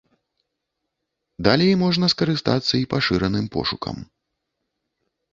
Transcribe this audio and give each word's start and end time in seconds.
Далей 1.47 1.73
можна 1.83 2.05
скарыстацца 2.13 2.73
і 2.77 2.87
пашыраным 2.93 3.45
пошукам. 3.57 3.97